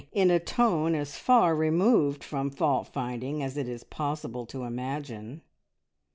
[0.11, 5.41] in a tone as far removed from fault finding as it is possible to imagine.